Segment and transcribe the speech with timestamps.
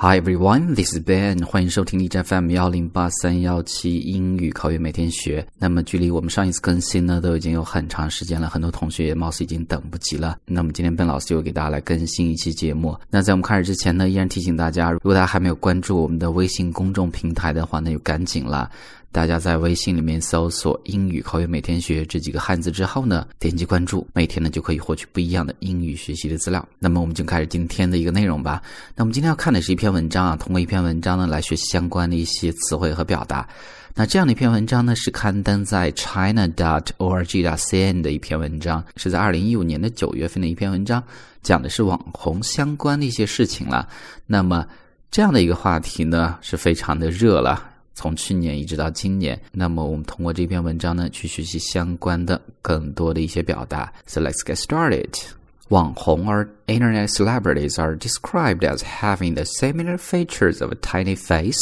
[0.00, 1.44] Hi everyone, this is Ben.
[1.44, 5.44] 欢迎收听荔枝 FM 幺零八三幺七英语口语每天学。
[5.58, 10.38] 那么距离我们上一次更新呢，都已经有很长时间了，很多同学貌似已经等不及了。
[10.44, 12.96] 那么今天 Ben 老师又给大家来更新一期节目。
[13.10, 18.70] 那在我们开始之前呢，依然提醒大家，如果大家还没有关注我们的微信公众平台的话，那就赶紧了。
[19.10, 26.66] 大家在微信里面搜索“英语口语每天学”这几个汉字之后呢，点击关注，每天呢就可以获取不一样的英语学习的资料。
[26.78, 28.62] 那么我们就开始今天的一个内容吧。
[28.94, 33.48] 那我们今天要看的是一篇文章啊，通过一篇文章呢来学习相关的一些词汇和表达。
[33.94, 41.02] 那这样的一篇文章呢是刊登在 china dot org dot cn 的一篇文章，是在二零一五年的九月份的一篇文章，
[41.42, 43.88] 讲的是网红相关的一些事情了。
[44.26, 44.64] 那么
[45.10, 47.70] 这样的一个话题呢是非常的热了。
[47.97, 53.93] 从去年一直到今年，那么我们通过这篇文章呢，去学习相关的更多的一些表达。
[54.07, 55.09] So let's get started.
[55.69, 61.57] 网红 or internet celebrities are described as having the similar features of a tiny face,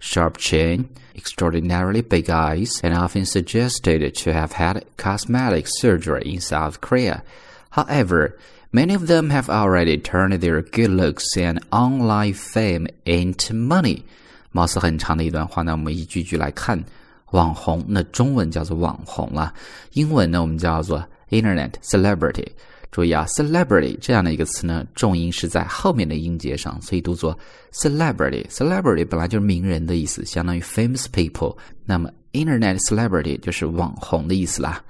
[0.00, 6.80] sharp chin, extraordinarily big eyes, and often suggested to have had cosmetic surgery in South
[6.80, 7.22] Korea.
[7.70, 8.36] However,
[8.72, 14.04] many of them have already turned their good looks and online fame into money.
[14.53, 16.81] 貌似很长的一段话，那我们一句句来看。
[17.31, 19.51] 网红，那中文叫做网红了，
[19.93, 22.45] 英文呢我们叫做 Internet celebrity。
[22.91, 27.35] 注意啊，celebrity 这样的一个词呢，重音是在后面的音节上，所以读作
[27.71, 28.45] celebrity。
[28.49, 31.57] celebrity 本来就是名人的意思，相当于 famous people。
[31.85, 34.83] 那么 Internet celebrity 就是网红的意思啦。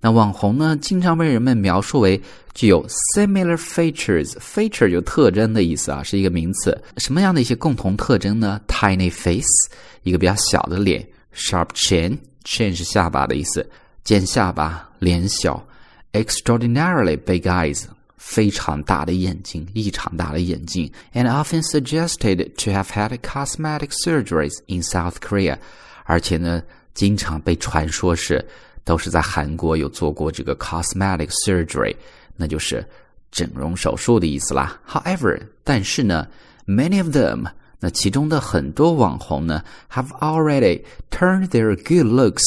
[0.00, 2.20] 那网红呢，经常被人们描述为
[2.54, 4.30] 具有 similar features。
[4.38, 6.80] feature 有特征的意思啊，是一个名词。
[6.98, 9.68] 什么样的一些共同特征呢？Tiny face，
[10.04, 11.04] 一个比较小的脸
[11.34, 13.68] ；sharp chin，chin 是下巴的意思，
[14.04, 15.66] 尖下巴，脸小
[16.12, 17.82] ；extraordinarily big eyes，
[18.16, 25.58] 非常大的眼睛，异常大的眼睛；and often suggested to have had cosmetic surgeries in South Korea，
[26.04, 26.62] 而且呢，
[26.98, 28.44] 经常被传说是。
[28.84, 31.94] 都是在韩国有做过这个 cosmetic surgery，
[32.36, 32.82] 那就是
[33.30, 34.80] 整容手术的意思啦。
[34.88, 36.26] However，但是呢
[36.66, 37.44] ，many of them，
[37.80, 42.46] 那其中的很多网红呢，have already turned their good looks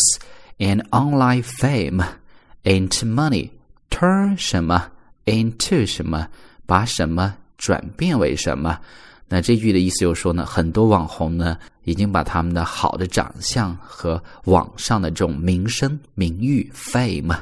[0.58, 2.04] and online fame
[2.64, 3.52] into money。
[3.92, 4.90] turn 什么
[5.26, 6.28] into 什么，
[6.66, 8.80] 把什么转变为什么？
[9.32, 11.58] 那这句的意思就是说呢，很多网红呢。
[11.84, 17.36] 已经把他们的好的长相和网上的这种名声、名誉 （fame）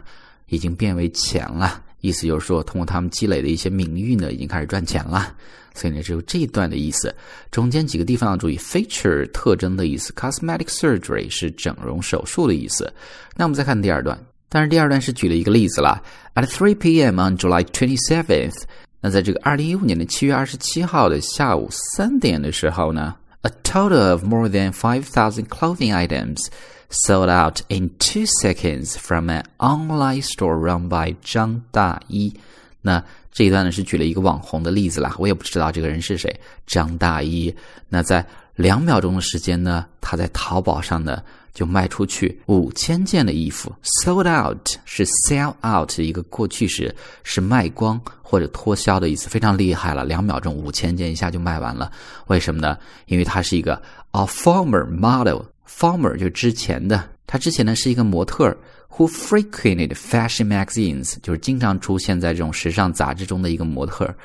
[0.47, 1.83] 已经变为钱了。
[1.99, 5.35] 意思就是说，通过他们积累的一些名誉呢，已经开始赚钱了。
[5.73, 7.13] 所以呢，只有这一段的意思。
[7.51, 12.89] 中间几个地方要注意：feature 特征的意思，cosmetic surgery 是整容手术的意思。
[13.35, 14.17] 那我们再看第二段，
[14.47, 16.01] 但是第二段是举了一个例子了。
[16.35, 17.19] At 3 p.m.
[17.19, 18.61] on July 27th，
[19.01, 26.47] 那在这个二零一五年的七月二十七号的下午三点的时候呢？A total of more than 5,000 clothing items
[26.89, 32.33] sold out in two seconds from an online store run by 张大一。
[32.81, 37.53] 那这一段呢是举了一个网红的例子啦，我也不知道这个人是谁，张大一。
[37.87, 41.23] 那在两秒钟的时间呢，他在淘宝上呢
[41.59, 51.91] 就卖出去五千件的衣服，sold out 是 sell out 一个过去时，是卖光或者脱销的意思，非常厉害了，两秒钟五千件一下就卖完了。
[52.27, 52.77] 为什么呢？
[53.07, 53.73] 因为他是一个
[54.11, 58.55] a former model，former 就是之前的，他之前呢是一个模特
[58.95, 64.15] ，who frequented fashion magazines，就是经常出现在这种时尚杂志中的一个模特。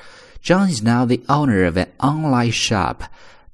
[0.44, 2.98] John is now the owner of an online shop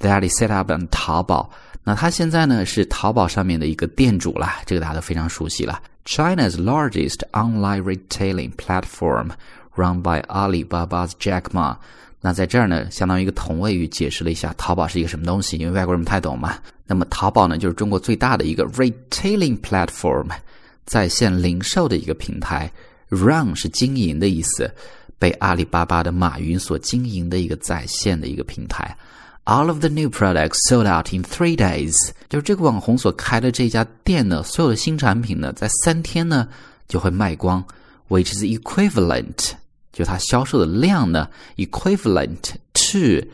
[0.00, 1.50] that is set up on 淘宝。
[1.90, 5.82] 那他现在呢是淘宝上面的一个店主啦，这个大家都非常熟悉了。
[6.04, 9.30] China's largest online retailing platform,
[9.74, 11.76] run by Alibaba's Jack Ma。
[12.20, 16.58] 那在这儿呢，相当于一个同位语，解释了一下淘宝是一个什么东西，因为外国人不太懂嘛。
[16.86, 20.28] 那么淘宝呢，就是中国最大的一个 retailing platform，
[20.86, 22.70] 在线零售的一个平台。
[23.08, 24.72] Run 是经营的意思，
[25.18, 28.96] 被阿里巴巴的马云所经营的一个在线的一个平台。
[29.47, 31.93] All of the new products sold out in three days。
[32.27, 36.47] 就是这个网红所开的这家店呢，所有的新产品呢，在三天呢
[36.87, 37.63] 就会卖光，
[38.09, 39.51] which is equivalent，
[39.93, 43.27] 就它销售的量呢，equivalent to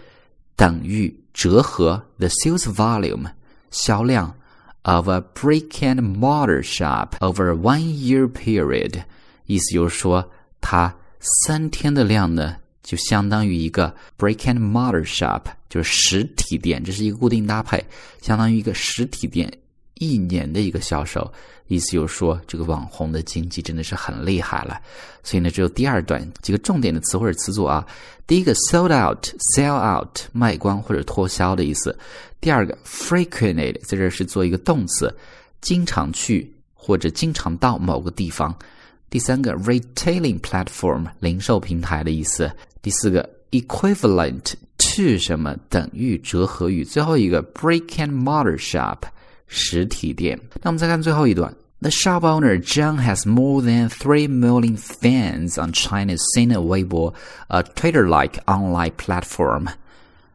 [0.57, 3.31] 等于折合 the sales volume
[3.71, 4.35] 销量
[4.81, 9.03] of a brick and mortar shop over a one year period。
[9.45, 10.29] 意思就是说，
[10.59, 12.57] 它三天的量呢。
[12.86, 17.84] 就相当于一个 brick and mortar shop，就是实体店，这是一个固定搭配，
[18.22, 19.52] 相当于一个实体店
[19.94, 21.28] 一年的一个销售，
[21.66, 24.80] 意思就是说这个网红的经济真的是很厉害了。
[25.24, 27.84] 所以呢，只有第二段几个重点的词或者词组啊。
[28.24, 31.96] 第一个 sold out，sell out，卖光或者脱销的意思。
[32.40, 35.12] 第二个 frequented，在这是做一个动词，
[35.60, 38.56] 经常去或者经常到某个地方。
[39.08, 42.50] 第三个 retailing platform，零售平台的意思。
[42.85, 46.83] 第四个 equivalent to 什么等于折合语。
[46.83, 48.97] 最后一个 brick and mortar shop。
[49.53, 50.39] 实体店。
[50.61, 51.53] 那我们再看最后一段。
[51.81, 57.13] The shop owner Zhang has more than 3 million fans on China's Sina Weibo,
[57.49, 59.67] a Twitter-like online platform.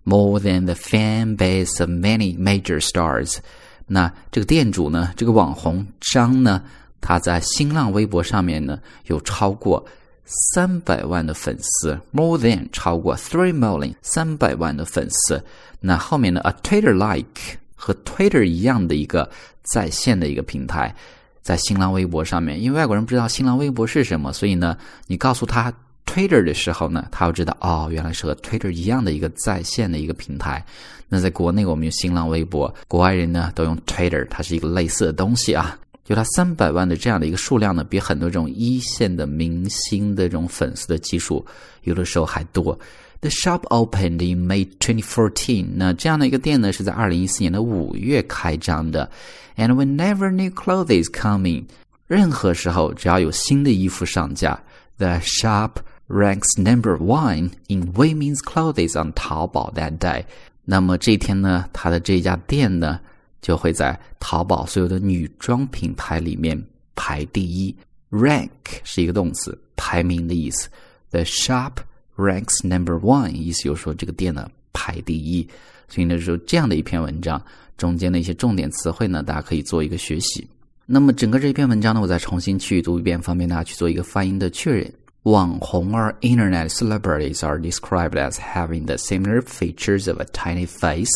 [0.05, 3.39] More than the fan base of many major stars.
[3.87, 6.63] 那这个店主呢，这个网红张呢，
[7.01, 9.83] 他在新浪微博上面呢有超过
[10.26, 15.44] 三百万的粉丝，more than 超过 three million 三百万的粉丝。
[15.80, 19.30] 那后面呢，a Twitter-like 和 Twitter 一样的一个
[19.64, 20.96] 在线的一个平台，
[21.42, 24.78] 在新浪微博上面，因为外国人不知道新浪微博是什么，所以呢，
[25.08, 25.74] 你告诉他
[26.06, 30.64] Twitter 的时候呢，他要知道哦，原来是和 Twitter 一样的一个在线的一个平台。
[31.10, 35.78] 那在国内我们用新浪微博，国外人呢都用 Twitter，它是一个类似的东西啊。
[36.04, 41.46] 就它三百万的这样的一个数量呢，比很多这种一线的明星的这种粉丝的基数，
[41.84, 42.78] 有的时候还多。
[43.22, 45.68] The shop opened in May 2014。
[45.76, 49.10] 那这样的一个店呢，是在二零一四年的五月开张的。
[49.58, 51.66] And whenever new clothes coming，
[52.08, 54.60] 任何时候只要有新的衣服上架
[54.98, 55.74] ，the shop
[56.08, 60.26] ranks number one in women's clothes on Taobao that day。
[60.66, 63.00] 那么这天呢，他的这家店呢，
[63.42, 66.62] 就会在淘宝所有的女装品牌里面
[66.96, 67.76] 排第一。
[68.12, 68.50] Rank
[68.84, 70.70] 是一个动词，排名的意思。
[71.10, 71.74] The shop
[72.18, 75.48] ranks number one，意思就是说这个店呢排第一。
[75.88, 77.42] 所以呢，说这样的一篇文章
[77.78, 80.48] 中间的一些重点词汇呢，大家可以做一个学习。
[80.86, 84.94] 那么整个这篇文章呢，我再重新去读一遍，方便大家去做一个发音的确认。
[85.24, 91.12] 网红 or internet celebrities are described as having the similar features of a tiny face,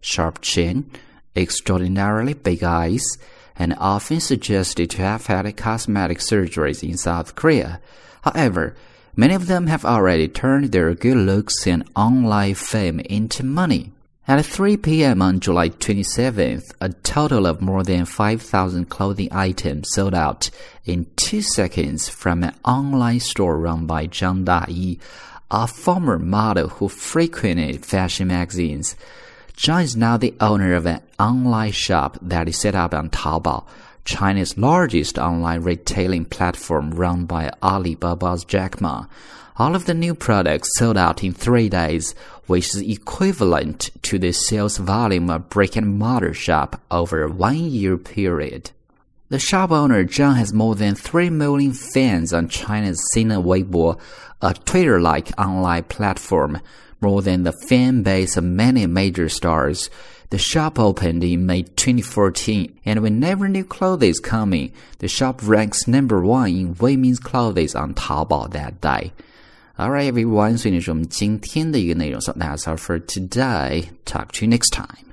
[0.00, 0.82] sharp chin,
[1.36, 3.04] extraordinarily big eyes,
[3.56, 7.80] and often suggested to have had cosmetic surgeries in South Korea.
[8.22, 8.74] However,
[9.16, 13.92] Many of them have already turned their good looks and online fame into money.
[14.26, 15.22] At 3 p.m.
[15.22, 20.50] on July 27th, a total of more than 5,000 clothing items sold out
[20.84, 24.98] in two seconds from an online store run by Zhang Dayi,
[25.48, 28.96] a former model who frequented fashion magazines.
[29.56, 33.64] Zhang is now the owner of an online shop that is set up on Taobao
[34.04, 39.06] China's largest online retailing platform run by Alibaba's Jack Ma.
[39.56, 42.14] All of the new products sold out in three days,
[42.46, 47.56] which is equivalent to the sales volume of brick and mortar shop over a one
[47.56, 48.72] year period.
[49.30, 53.98] The shop owner Zhang has more than 3 million fans on China's Sina Weibo,
[54.42, 56.60] a Twitter like online platform,
[57.01, 59.89] more than the fan base of many major stars.
[60.29, 66.21] The shop opened in May 2014, and whenever new clothes coming, the shop ranks number
[66.21, 69.11] one in women's clothes on Taobao that day.
[69.79, 70.57] Alright, everyone.
[70.57, 72.19] 所以呢是我们今天的一个内容。
[72.21, 73.85] So that's all for today.
[74.05, 75.12] Talk to you next time.